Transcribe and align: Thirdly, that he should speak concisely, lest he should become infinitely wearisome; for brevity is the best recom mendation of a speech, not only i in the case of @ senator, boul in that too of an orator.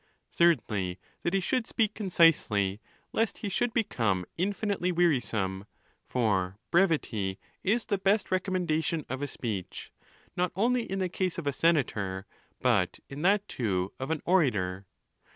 Thirdly, 0.33 0.97
that 1.21 1.35
he 1.35 1.39
should 1.39 1.67
speak 1.67 1.93
concisely, 1.93 2.81
lest 3.13 3.37
he 3.37 3.49
should 3.49 3.71
become 3.71 4.25
infinitely 4.35 4.91
wearisome; 4.91 5.67
for 6.07 6.57
brevity 6.71 7.37
is 7.63 7.85
the 7.85 7.99
best 7.99 8.29
recom 8.29 8.65
mendation 8.65 9.05
of 9.11 9.21
a 9.21 9.27
speech, 9.27 9.91
not 10.35 10.51
only 10.55 10.81
i 10.81 10.87
in 10.87 10.97
the 10.97 11.07
case 11.07 11.37
of 11.37 11.47
@ 11.55 11.55
senator, 11.55 12.25
boul 12.63 12.87
in 13.09 13.21
that 13.21 13.47
too 13.47 13.93
of 13.99 14.09
an 14.09 14.23
orator. 14.25 14.87